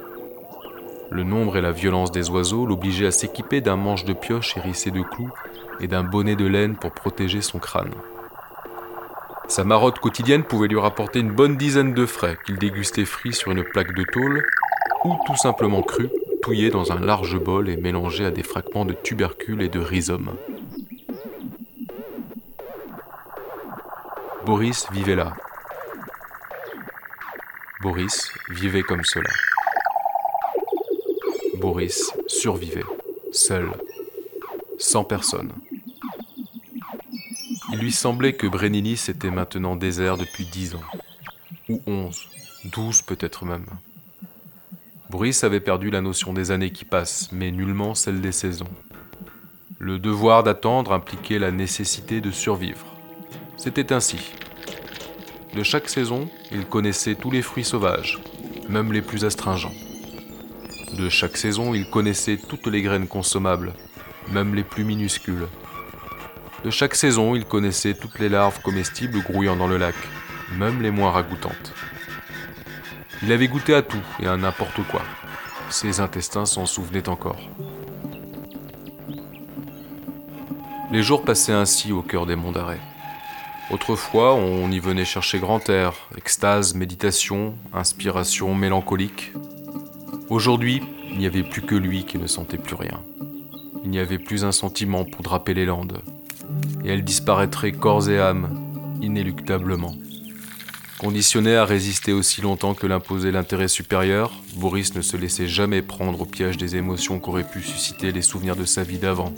Le 1.10 1.24
nombre 1.24 1.58
et 1.58 1.62
la 1.62 1.72
violence 1.72 2.12
des 2.12 2.30
oiseaux 2.30 2.68
l'obligeaient 2.68 3.08
à 3.08 3.12
s'équiper 3.12 3.62
d'un 3.62 3.76
manche 3.76 4.06
de 4.06 4.14
pioche 4.14 4.56
hérissé 4.58 4.92
de 4.92 5.02
clous 5.02 5.32
et 5.80 5.88
d'un 5.88 6.04
bonnet 6.04 6.36
de 6.36 6.46
laine 6.46 6.76
pour 6.76 6.92
protéger 6.92 7.42
son 7.42 7.58
crâne. 7.58 7.94
Sa 9.48 9.64
marotte 9.64 10.00
quotidienne 10.00 10.44
pouvait 10.44 10.68
lui 10.68 10.80
rapporter 10.80 11.20
une 11.20 11.32
bonne 11.32 11.58
dizaine 11.58 11.94
de 11.94 12.06
frais 12.06 12.38
qu'il 12.46 12.58
dégustait 12.58 13.06
frits 13.06 13.34
sur 13.34 13.52
une 13.52 13.64
plaque 13.64 13.94
de 13.94 14.04
tôle 14.04 14.44
ou 15.04 15.16
tout 15.26 15.36
simplement 15.36 15.82
cru, 15.82 16.10
touillé 16.42 16.70
dans 16.70 16.92
un 16.92 17.00
large 17.00 17.40
bol 17.40 17.70
et 17.70 17.78
mélangé 17.78 18.26
à 18.26 18.32
des 18.32 18.44
fragments 18.44 18.86
de 18.86 18.94
tubercules 18.94 19.62
et 19.62 19.70
de 19.70 19.80
rhizome. 19.80 20.36
Boris 24.46 24.88
vivait 24.92 25.16
là, 25.16 25.34
Boris 27.84 28.32
vivait 28.50 28.82
comme 28.82 29.04
cela. 29.04 29.30
Boris 31.56 32.14
survivait, 32.28 32.86
seul, 33.34 33.72
sans 34.80 35.04
personne. 35.04 35.52
Il 37.74 37.80
lui 37.80 37.92
semblait 37.92 38.38
que 38.38 38.48
Brénilis 38.48 39.08
était 39.10 39.32
maintenant 39.32 39.76
désert 39.76 40.16
depuis 40.16 40.46
dix 40.46 40.76
ans, 40.76 40.84
ou 41.68 41.82
onze, 41.86 42.30
douze 42.64 43.02
peut-être 43.02 43.44
même. 43.44 43.66
Boris 45.10 45.44
avait 45.44 45.60
perdu 45.60 45.90
la 45.90 46.00
notion 46.00 46.32
des 46.32 46.52
années 46.52 46.72
qui 46.72 46.86
passent, 46.86 47.34
mais 47.34 47.52
nullement 47.52 47.96
celle 47.96 48.22
des 48.22 48.32
saisons. 48.32 48.72
Le 49.80 50.00
devoir 50.00 50.44
d'attendre 50.44 50.94
impliquait 50.94 51.38
la 51.38 51.52
nécessité 51.52 52.22
de 52.22 52.32
survivre. 52.32 52.86
C'était 53.58 53.92
ainsi. 53.92 54.32
De 55.54 55.62
chaque 55.62 55.88
saison, 55.88 56.28
il 56.52 56.66
connaissait 56.66 57.14
tous 57.14 57.30
les 57.30 57.44
fruits 57.44 57.64
sauvages, 57.64 58.18
même 58.70 58.92
les 58.92 59.04
plus 59.04 59.24
astringents. 59.24 59.74
De 60.98 61.10
chaque 61.10 61.38
saison, 61.38 61.76
il 61.76 61.88
connaissait 61.88 62.38
toutes 62.38 62.66
les 62.66 62.82
graines 62.82 63.08
consommables, 63.08 63.74
même 64.32 64.56
les 64.56 64.64
plus 64.64 64.84
minuscules. 64.84 65.48
De 66.64 66.72
chaque 66.72 66.96
saison, 66.96 67.36
il 67.36 67.46
connaissait 67.46 67.94
toutes 67.94 68.18
les 68.18 68.30
larves 68.30 68.62
comestibles 68.64 69.22
grouillant 69.22 69.56
dans 69.56 69.68
le 69.68 69.78
lac, 69.78 69.96
même 70.58 70.82
les 70.82 70.92
moins 70.92 71.12
ragoûtantes. 71.12 71.74
Il 73.22 73.32
avait 73.32 73.48
goûté 73.48 73.76
à 73.76 73.84
tout 73.84 74.04
et 74.22 74.28
à 74.28 74.36
n'importe 74.36 74.82
quoi. 74.90 75.04
Ses 75.70 76.00
intestins 76.00 76.48
s'en 76.48 76.66
souvenaient 76.66 77.10
encore. 77.10 77.40
Les 80.92 81.04
jours 81.04 81.24
passaient 81.24 81.54
ainsi 81.54 81.92
au 81.92 82.02
cœur 82.02 82.26
des 82.26 82.36
monts 82.36 82.52
d'arrêt. 82.52 82.80
Autrefois, 83.72 84.36
on 84.36 84.70
y 84.72 84.80
venait 84.80 85.06
chercher 85.06 85.40
grand 85.40 85.70
air, 85.70 85.94
extase, 86.18 86.76
méditation, 86.76 87.56
inspiration 87.74 88.54
mélancolique. 88.54 89.32
Aujourd'hui, 90.30 90.82
il 91.12 91.18
n'y 91.18 91.26
avait 91.26 91.44
plus 91.44 91.62
que 91.62 91.76
lui 91.76 92.06
qui 92.06 92.18
ne 92.18 92.28
sentait 92.28 92.58
plus 92.58 92.76
rien. 92.76 93.00
Il 93.84 93.90
n'y 93.90 94.00
avait 94.00 94.20
plus 94.20 94.44
un 94.44 94.52
sentiment 94.52 95.06
pour 95.06 95.24
draper 95.24 95.54
les 95.54 95.66
landes, 95.66 96.02
et 96.84 96.90
elle 96.90 97.04
disparaîtrait 97.04 97.72
corps 97.72 98.10
et 98.10 98.20
âme, 98.20 98.50
inéluctablement. 99.02 99.96
Conditionné 101.00 101.56
à 101.56 101.66
résister 101.66 102.14
aussi 102.14 102.42
longtemps 102.42 102.74
que 102.74 102.88
l'imposait 102.88 103.32
l'intérêt 103.32 103.68
supérieur, 103.68 104.32
Boris 104.56 104.94
ne 104.96 105.02
se 105.02 105.18
laissait 105.18 105.48
jamais 105.48 105.82
prendre 105.82 106.22
au 106.22 106.26
piège 106.26 106.58
des 106.58 106.76
émotions 106.76 107.20
qu'auraient 107.20 107.50
pu 107.50 107.62
susciter 107.62 108.12
les 108.12 108.22
souvenirs 108.22 108.56
de 108.56 108.66
sa 108.66 108.84
vie 108.84 109.00
d'avant, 109.00 109.34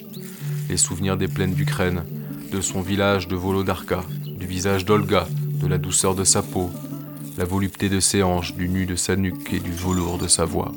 les 0.70 0.78
souvenirs 0.78 1.18
des 1.18 1.28
plaines 1.28 1.54
d'Ukraine, 1.54 2.04
de 2.56 2.62
son 2.62 2.80
village 2.80 3.28
de 3.28 3.36
Volodarka, 3.36 4.02
du 4.26 4.48
visage 4.48 4.86
d'Olga, 4.86 5.28
de 5.62 5.68
la 5.68 5.78
douceur 5.78 6.16
de 6.16 6.24
sa 6.24 6.42
peau, 6.42 6.70
la 7.38 7.44
volupté 7.44 7.90
de 7.90 8.00
ses 8.00 8.24
hanches, 8.24 8.56
du 8.56 8.70
nu 8.70 8.86
de 8.86 8.96
sa 8.96 9.18
nuque 9.18 9.52
et 9.52 9.60
du 9.60 9.74
velours 9.74 10.18
de 10.18 10.30
sa 10.30 10.46
voix. 10.46 10.72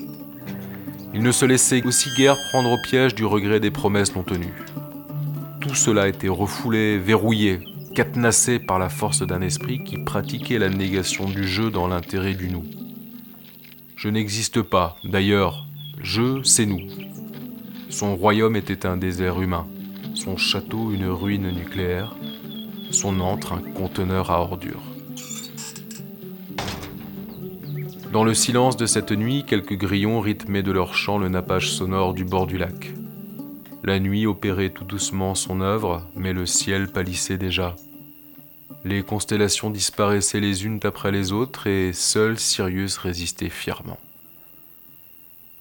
Il 1.15 1.23
ne 1.23 1.31
se 1.31 1.45
laissait 1.45 1.87
aussi 1.87 2.09
guère 2.17 2.37
prendre 2.51 2.73
au 2.73 2.79
piège 2.83 3.15
du 3.15 3.25
regret 3.25 3.61
des 3.61 3.71
promesses 3.71 4.17
non 4.17 4.25
tenues. 4.25 4.55
Tout 5.61 5.77
cela 5.77 6.09
était 6.09 6.29
refoulé, 6.29 6.99
verrouillé, 6.99 7.61
cadenassé 7.95 8.59
par 8.59 8.81
la 8.81 8.89
force 8.89 9.23
d'un 9.23 9.41
esprit 9.41 9.85
qui 9.85 9.99
pratiquait 9.99 10.59
la 10.59 10.71
négation 10.71 11.29
du 11.29 11.47
jeu 11.47 11.71
dans 11.71 11.87
l'intérêt 11.87 12.35
du 12.35 12.51
nous. 12.51 12.65
Je 13.95 14.09
n'existe 14.09 14.63
pas, 14.63 14.97
d'ailleurs, 15.05 15.65
je, 16.03 16.43
c'est 16.43 16.67
nous. 16.67 16.81
Son 17.89 18.17
royaume 18.17 18.57
était 18.57 18.85
un 18.85 18.97
désert 18.97 19.41
humain, 19.41 19.69
son 20.19 20.37
château 20.37 20.91
une 20.91 21.07
ruine 21.07 21.49
nucléaire, 21.51 22.17
son 22.91 23.21
antre 23.21 23.53
un 23.53 23.61
conteneur 23.61 24.33
à 24.33 24.41
ordures. 24.41 24.83
Dans 28.13 28.25
le 28.25 28.35
silence 28.35 28.77
de 28.77 28.87
cette 28.87 29.13
nuit, 29.13 29.45
quelques 29.47 29.77
grillons 29.77 30.21
rythmaient 30.21 30.65
de 30.65 30.73
leur 30.73 30.95
chant 30.95 31.19
le 31.19 31.29
nappage 31.29 31.71
sonore 31.71 32.15
du 32.15 32.25
bord 32.25 32.49
du 32.49 32.59
lac. 32.59 32.93
La 33.85 34.01
nuit 34.01 34.27
opérait 34.27 34.71
tout 34.71 34.85
doucement 34.85 35.37
son 35.37 35.61
œuvre, 35.61 36.03
mais 36.17 36.33
le 36.33 36.47
ciel 36.47 36.89
pâlissait 36.89 37.39
déjà. 37.39 37.77
Les 38.85 39.03
constellations 39.03 39.71
disparaissaient 39.71 40.41
les 40.41 40.67
unes 40.67 40.81
après 40.83 41.13
les 41.13 41.31
autres 41.31 41.69
et 41.69 41.93
seul 41.93 42.41
Sirius 42.41 42.97
résistait 42.97 43.51
fièrement. 43.51 44.01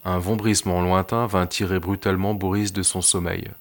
Un 0.04 0.18
vombrissement 0.18 0.82
lointain 0.82 1.28
vint 1.28 1.46
tirer 1.46 1.80
brutalement 1.80 2.34
Boris 2.34 2.74
de 2.74 2.82
son 2.82 3.02
sommeil. 3.02 3.52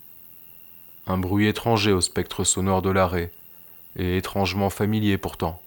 Un 1.06 1.18
bruit 1.18 1.46
étranger 1.46 1.92
au 1.92 2.00
spectre 2.00 2.42
sonore 2.44 2.82
de 2.82 2.90
l'arrêt, 2.90 3.30
et 3.96 4.16
étrangement 4.16 4.70
familier 4.70 5.18
pourtant. 5.18 5.60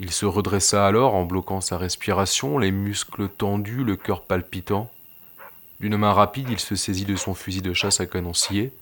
Il 0.00 0.10
se 0.10 0.26
redressa 0.26 0.86
alors 0.86 1.14
en 1.14 1.24
bloquant 1.24 1.60
sa 1.60 1.78
respiration, 1.78 2.58
les 2.58 2.70
muscles 2.70 3.28
tendus, 3.28 3.84
le 3.84 3.96
cœur 3.96 4.22
palpitant. 4.22 4.90
D'une 5.80 5.96
main 5.96 6.12
rapide, 6.12 6.48
il 6.50 6.58
se 6.58 6.76
saisit 6.76 7.04
de 7.04 7.16
son 7.16 7.34
fusil 7.34 7.62
de 7.62 7.72
chasse 7.72 8.00
à 8.00 8.06
canon 8.06 8.34
scié, 8.34 8.72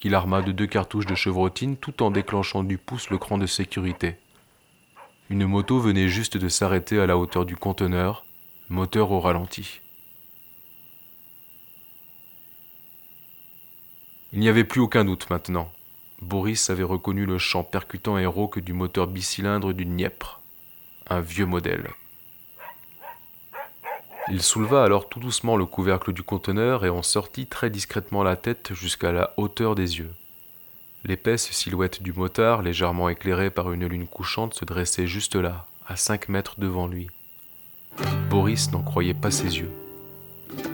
qu'il 0.00 0.14
arma 0.14 0.42
de 0.42 0.52
deux 0.52 0.66
cartouches 0.66 1.06
de 1.06 1.14
chevrotine 1.14 1.76
tout 1.76 2.02
en 2.02 2.10
déclenchant 2.10 2.62
du 2.62 2.78
pouce 2.78 3.10
le 3.10 3.18
cran 3.18 3.38
de 3.38 3.46
sécurité. 3.46 4.16
Une 5.28 5.46
moto 5.46 5.78
venait 5.78 6.08
juste 6.08 6.36
de 6.36 6.48
s'arrêter 6.48 6.98
à 6.98 7.06
la 7.06 7.16
hauteur 7.16 7.44
du 7.44 7.56
conteneur, 7.56 8.24
moteur 8.68 9.12
au 9.12 9.20
ralenti. 9.20 9.80
Il 14.32 14.40
n'y 14.40 14.48
avait 14.48 14.64
plus 14.64 14.80
aucun 14.80 15.04
doute 15.04 15.28
maintenant. 15.30 15.72
Boris 16.20 16.70
avait 16.70 16.82
reconnu 16.82 17.26
le 17.26 17.38
chant 17.38 17.64
percutant 17.64 18.18
et 18.18 18.26
rauque 18.26 18.58
du 18.58 18.72
moteur 18.72 19.06
bicylindre 19.06 19.72
du 19.72 19.84
Dniepr 19.84 20.40
un 21.10 21.20
vieux 21.20 21.44
modèle. 21.44 21.90
Il 24.28 24.42
souleva 24.42 24.84
alors 24.84 25.08
tout 25.08 25.18
doucement 25.18 25.56
le 25.56 25.66
couvercle 25.66 26.12
du 26.12 26.22
conteneur 26.22 26.84
et 26.84 26.88
en 26.88 27.02
sortit 27.02 27.46
très 27.46 27.68
discrètement 27.68 28.22
la 28.22 28.36
tête 28.36 28.72
jusqu'à 28.72 29.10
la 29.10 29.34
hauteur 29.36 29.74
des 29.74 29.98
yeux. 29.98 30.12
L'épaisse 31.04 31.50
silhouette 31.50 32.02
du 32.02 32.12
motard, 32.12 32.62
légèrement 32.62 33.08
éclairée 33.08 33.50
par 33.50 33.72
une 33.72 33.86
lune 33.86 34.06
couchante, 34.06 34.54
se 34.54 34.64
dressait 34.64 35.08
juste 35.08 35.34
là, 35.34 35.66
à 35.86 35.96
cinq 35.96 36.28
mètres 36.28 36.60
devant 36.60 36.86
lui. 36.86 37.08
Boris 38.28 38.70
n'en 38.70 38.82
croyait 38.82 39.14
pas 39.14 39.32
ses 39.32 39.58
yeux. 39.58 39.70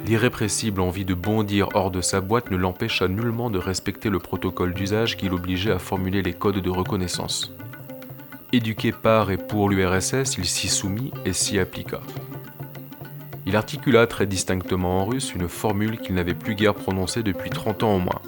L'irrépressible 0.06 0.80
envie 0.80 1.04
de 1.04 1.14
bondir 1.14 1.68
hors 1.74 1.90
de 1.90 2.00
sa 2.00 2.20
boîte 2.20 2.50
ne 2.50 2.56
l'empêcha 2.56 3.08
nullement 3.08 3.50
de 3.50 3.58
respecter 3.58 4.08
le 4.08 4.18
protocole 4.18 4.72
d'usage 4.72 5.16
qui 5.16 5.28
l'obligeait 5.28 5.72
à 5.72 5.78
formuler 5.78 6.22
les 6.22 6.32
codes 6.32 6.60
de 6.60 6.70
reconnaissance. 6.70 7.52
Éduqué 8.52 8.92
par 8.92 9.30
et 9.30 9.36
pour 9.36 9.68
l'URSS, 9.68 10.36
il 10.38 10.44
s'y 10.44 10.68
soumit 10.68 11.10
et 11.24 11.32
s'y 11.32 11.58
appliqua. 11.58 12.00
Il 13.46 13.56
articula 13.56 14.06
très 14.06 14.26
distinctement 14.26 15.02
en 15.02 15.04
russe 15.04 15.34
une 15.34 15.48
formule 15.48 15.98
qu'il 15.98 16.14
n'avait 16.14 16.34
plus 16.34 16.54
guère 16.54 16.74
prononcée 16.74 17.22
depuis 17.22 17.50
30 17.50 17.82
ans 17.82 17.96
au 17.96 17.98
moins. 17.98 18.20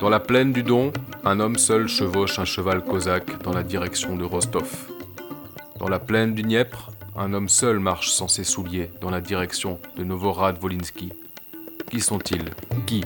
Dans 0.00 0.08
la 0.08 0.20
plaine 0.20 0.52
du 0.52 0.62
Don, 0.62 0.92
un 1.24 1.40
homme 1.40 1.56
seul 1.56 1.88
chevauche 1.88 2.38
un 2.38 2.44
cheval 2.44 2.84
cosaque 2.84 3.42
dans 3.42 3.52
la 3.52 3.62
direction 3.62 4.16
de 4.16 4.24
Rostov. 4.24 4.70
Dans 5.78 5.88
la 5.88 5.98
plaine 5.98 6.34
du 6.34 6.42
Dniepr, 6.42 6.90
un 7.16 7.32
homme 7.32 7.48
seul 7.48 7.78
marche 7.78 8.10
sans 8.10 8.28
ses 8.28 8.44
souliers 8.44 8.90
dans 9.00 9.10
la 9.10 9.20
direction 9.20 9.78
de 9.96 10.04
Novorad-Volinsky. 10.04 11.12
Qui 11.90 12.00
sont-ils? 12.00 12.50
Qui? 12.86 13.04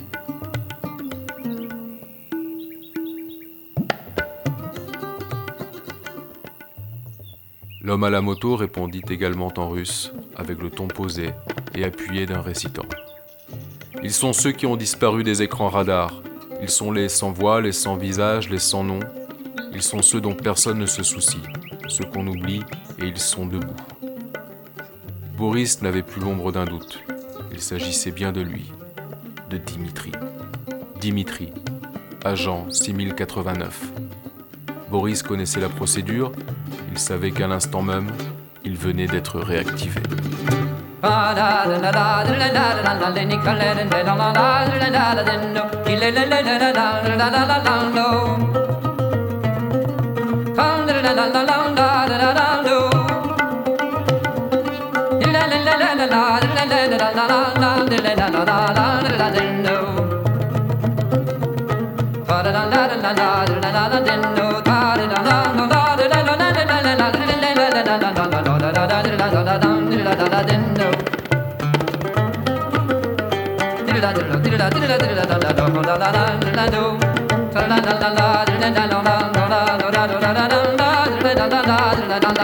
L'homme 7.82 8.04
à 8.04 8.10
la 8.10 8.20
moto 8.20 8.56
répondit 8.56 9.02
également 9.08 9.52
en 9.56 9.68
russe, 9.68 10.12
avec 10.36 10.62
le 10.62 10.70
ton 10.70 10.88
posé 10.88 11.30
et 11.74 11.84
appuyé 11.84 12.26
d'un 12.26 12.40
récitant. 12.40 12.86
Ils 14.02 14.12
sont 14.12 14.32
ceux 14.32 14.52
qui 14.52 14.66
ont 14.66 14.76
disparu 14.76 15.22
des 15.24 15.42
écrans 15.42 15.68
radars. 15.68 16.22
Ils 16.60 16.70
sont 16.70 16.92
les 16.92 17.08
sans 17.08 17.32
voix, 17.32 17.60
les 17.60 17.72
sans 17.72 17.96
visage, 17.96 18.48
les 18.48 18.58
sans 18.58 18.84
nom. 18.84 19.00
Ils 19.72 19.82
sont 19.82 20.02
ceux 20.02 20.20
dont 20.20 20.34
personne 20.34 20.78
ne 20.78 20.86
se 20.86 21.02
soucie, 21.02 21.42
ceux 21.88 22.04
qu'on 22.04 22.26
oublie, 22.26 22.62
et 23.00 23.06
ils 23.06 23.18
sont 23.18 23.46
debout. 23.46 23.74
Boris 25.38 25.82
n'avait 25.82 26.02
plus 26.02 26.20
l'ombre 26.20 26.50
d'un 26.50 26.64
doute. 26.64 26.98
Il 27.52 27.60
s'agissait 27.60 28.10
bien 28.10 28.32
de 28.32 28.40
lui, 28.40 28.72
de 29.50 29.56
Dimitri. 29.56 30.10
Dimitri, 31.00 31.52
agent 32.24 32.66
6089. 32.70 33.92
Boris 34.90 35.22
connaissait 35.22 35.60
la 35.60 35.68
procédure, 35.68 36.32
il 36.90 36.98
savait 36.98 37.30
qu'à 37.30 37.46
l'instant 37.46 37.82
même, 37.82 38.08
il 38.64 38.76
venait 38.76 39.06
d'être 39.06 39.38
réactivé. 39.38 40.00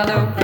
Hello. 0.06 0.43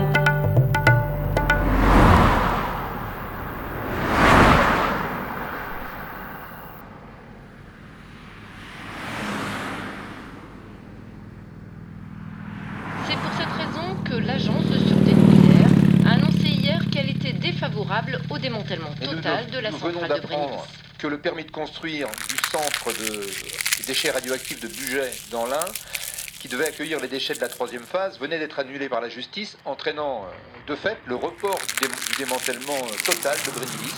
démantèlement 18.75 19.15
total 19.21 19.47
de 19.47 19.59
la 19.59 19.71
nous 19.71 19.79
centrale 19.79 20.03
de 20.03 20.07
d'apprendre 20.15 20.67
que 20.97 21.07
le 21.07 21.19
permis 21.19 21.45
de 21.45 21.51
construire 21.51 22.07
du 22.29 22.37
centre 22.51 22.91
de 22.93 23.21
des 23.77 23.83
déchets 23.87 24.11
radioactifs 24.11 24.59
de 24.59 24.67
Bugey 24.67 25.11
dans 25.31 25.45
l'Ain 25.45 25.65
qui 26.39 26.47
devait 26.47 26.67
accueillir 26.67 26.99
les 26.99 27.07
déchets 27.07 27.35
de 27.35 27.39
la 27.41 27.47
troisième 27.49 27.83
phase, 27.83 28.19
venait 28.19 28.39
d'être 28.39 28.57
annulé 28.57 28.89
par 28.89 28.99
la 28.99 29.09
justice, 29.09 29.57
entraînant 29.63 30.25
euh, 30.25 30.65
de 30.67 30.75
fait 30.75 30.97
le 31.05 31.13
report 31.15 31.55
du, 31.79 31.87
dé- 31.87 31.93
du 32.09 32.15
démantèlement 32.17 32.73
euh, 32.77 32.95
total 33.05 33.37
de 33.45 33.51
Brénilis. 33.51 33.93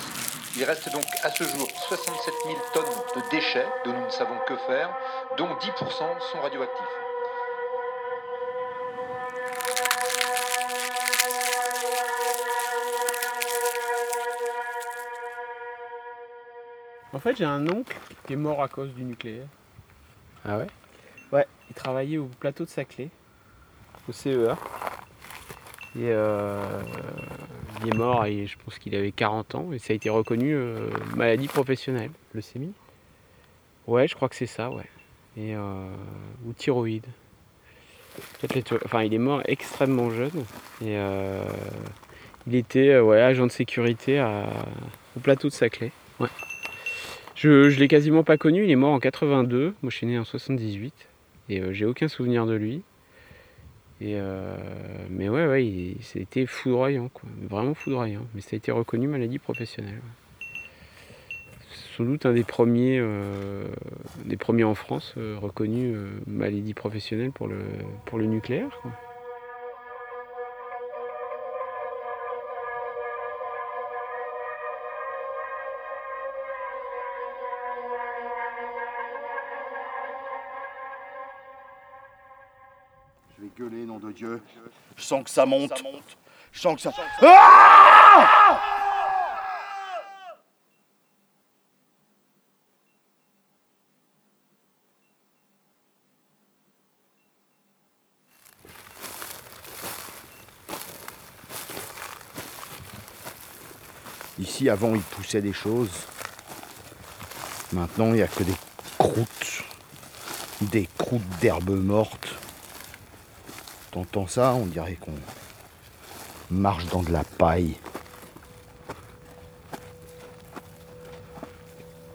Il 0.58 0.64
reste 0.66 0.92
donc 0.92 1.06
à 1.24 1.30
ce 1.32 1.46
jour 1.46 1.68
67 1.88 2.34
000 2.46 2.58
tonnes 2.74 2.84
de 3.24 3.30
déchets 3.32 3.66
dont 3.86 3.94
nous 3.94 4.06
ne 4.06 4.12
savons 4.12 4.38
que 4.46 4.56
faire, 4.68 4.90
dont 5.38 5.48
10% 5.54 5.60
sont 6.34 6.42
radioactifs. 6.42 6.84
En 17.14 17.20
fait, 17.20 17.38
j'ai 17.38 17.46
un 17.46 17.68
oncle 17.70 17.96
qui 18.26 18.34
est 18.34 18.38
mort 18.38 18.62
à 18.64 18.68
cause 18.68 18.92
du 18.94 19.04
nucléaire. 19.04 19.46
Ah 20.46 20.58
ouais? 20.58 20.68
Ouais, 21.32 21.48
il 21.70 21.74
travaillait 21.74 22.18
au 22.18 22.26
plateau 22.26 22.66
de 22.66 22.70
Saclay, 22.70 23.10
au 24.10 24.12
CEA. 24.12 24.58
Et 25.96 26.10
euh, 26.10 26.60
il 27.82 27.90
est 27.94 27.98
mort 27.98 28.26
et 28.26 28.48
je 28.48 28.58
pense 28.58 28.80
qu'il 28.80 28.96
avait 28.96 29.12
40 29.12 29.54
ans 29.56 29.72
et 29.74 29.78
ça 29.80 29.94
a 29.94 29.96
été 29.96 30.10
reconnu 30.10 30.54
euh, 30.56 30.90
maladie 31.16 31.48
professionnelle. 31.48 32.10
Leucémie? 32.34 32.74
Ouais, 33.86 34.08
je 34.08 34.16
crois 34.16 34.28
que 34.28 34.36
c'est 34.36 34.48
ça, 34.48 34.72
ouais. 34.72 34.90
Et, 35.38 35.56
euh, 35.56 35.88
ou 36.48 36.54
thyroïde. 36.54 37.06
Les 38.56 38.64
Enfin, 38.86 39.04
il 39.04 39.14
est 39.14 39.18
mort 39.20 39.42
extrêmement 39.46 40.10
jeune. 40.12 40.46
Et 40.84 40.98
il 42.48 42.56
était 42.56 43.00
ouais, 43.00 43.22
agent 43.22 43.46
de 43.48 43.52
sécurité 43.52 44.20
à- 44.20 44.48
au 45.16 45.20
plateau 45.20 45.48
de 45.48 45.54
Saclay. 45.54 45.92
Ouais. 46.20 46.30
Je, 47.36 47.70
je 47.70 47.80
l'ai 47.80 47.88
quasiment 47.88 48.24
pas 48.24 48.38
connu, 48.38 48.64
il 48.64 48.72
est 48.72 48.76
mort 48.76 48.94
en 48.94 49.00
82. 49.00 49.74
Moi, 49.82 49.90
je 49.90 49.98
suis 49.98 50.06
né 50.06 50.20
en 50.20 50.24
78. 50.24 50.94
Et 51.50 51.60
euh, 51.60 51.74
j'ai 51.74 51.86
aucun 51.86 52.08
souvenir 52.08 52.46
de 52.46 52.54
lui. 52.54 52.84
Euh, 54.02 54.58
mais 55.10 55.30
ouais, 55.30 55.48
ouais, 55.48 55.96
c'était 56.02 56.46
foudroyant, 56.46 57.10
quoi. 57.10 57.30
Vraiment 57.50 57.74
foudroyant. 57.74 58.26
Mais 58.36 58.42
ça 58.42 58.50
a 58.54 58.56
été 58.58 58.72
reconnu 58.72 59.08
maladie 59.08 59.40
professionnelle. 59.40 60.02
sans 61.98 62.04
doute 62.04 62.26
un 62.26 62.34
des 62.34 62.44
premiers, 62.44 62.98
euh, 63.00 63.66
des 64.26 64.36
premiers 64.36 64.66
en 64.66 64.76
France 64.76 65.14
reconnus 65.16 65.96
maladie 66.28 66.74
professionnelle 66.74 67.32
pour 67.32 67.48
le, 67.48 67.62
pour 68.06 68.18
le 68.18 68.26
nucléaire. 68.26 68.82
Je 83.38 83.44
vais 83.44 83.52
gueuler, 83.58 83.86
nom 83.86 84.00
de 84.00 84.12
Dieu. 84.12 84.42
Je 84.96 85.04
sens 85.04 85.24
que 85.24 85.30
ça 85.30 85.46
monte. 85.46 85.84
Je 86.52 86.60
sens 86.60 86.76
que 86.76 86.82
ça. 86.82 86.94
Ah 87.22 88.60
Ici, 104.40 104.68
avant, 104.68 104.94
il 104.96 105.02
poussait 105.02 105.42
des 105.42 105.54
choses. 105.54 105.92
Maintenant, 107.72 108.08
il 108.08 108.14
n'y 108.14 108.22
a 108.22 108.28
que 108.28 108.44
des 108.44 108.56
croûtes. 108.98 109.64
Des 110.62 110.88
croûtes 110.98 111.22
d'herbes 111.40 111.70
mortes. 111.70 112.23
T'entends 113.94 114.26
ça, 114.26 114.56
on 114.56 114.66
dirait 114.66 114.96
qu'on 114.96 115.14
marche 116.50 116.88
dans 116.88 117.04
de 117.04 117.12
la 117.12 117.24
paille. 117.24 117.76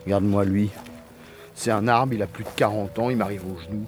Regarde-moi 0.05 0.45
lui. 0.45 0.73
C'est 1.55 1.71
un 1.71 1.87
arbre, 1.87 2.15
il 2.15 2.23
a 2.23 2.27
plus 2.27 2.43
de 2.43 2.51
40 2.57 2.99
ans, 2.99 3.11
il 3.11 3.17
m'arrive 3.17 3.45
aux 3.47 3.57
genoux. 3.59 3.87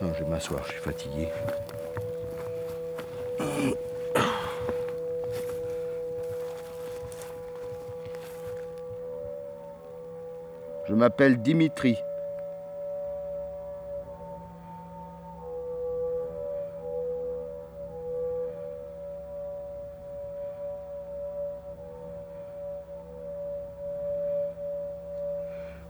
Non, 0.00 0.12
je 0.16 0.22
vais 0.22 0.30
m'asseoir, 0.30 0.62
je 0.64 0.72
suis 0.74 0.80
fatigué. 0.80 1.28
Je 10.86 10.94
m'appelle 10.94 11.42
Dimitri. 11.42 11.98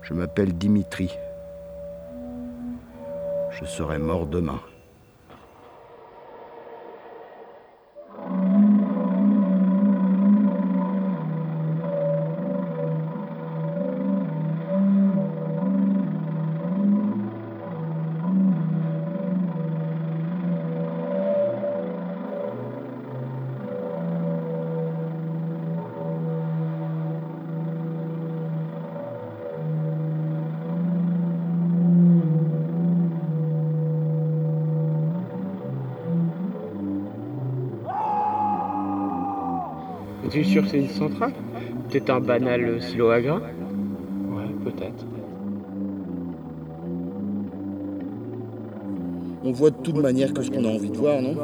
Je 0.08 0.14
m'appelle 0.14 0.54
Dimitri. 0.54 1.14
Je 3.50 3.66
serai 3.66 3.98
mort 3.98 4.26
demain. 4.26 4.58
Es-tu 40.28 40.44
sûr 40.44 40.62
que 40.64 40.68
c'est 40.68 40.78
une 40.78 40.88
centrale? 40.90 41.34
Peut-être 41.88 42.10
un 42.10 42.20
banal 42.20 42.82
silo 42.82 43.08
à 43.10 43.22
grains? 43.22 43.46
Ouais, 44.26 44.54
peut-être. 44.54 45.08
On 49.40 49.52
voit 49.52 49.70
de 49.70 49.76
toute 49.82 49.96
manière 49.96 50.32
que 50.34 50.42
ce 50.42 50.50
qu'on 50.50 50.64
a 50.64 50.68
envie 50.68 50.90
de 50.90 50.96
voir, 50.96 51.22
non? 51.22 51.42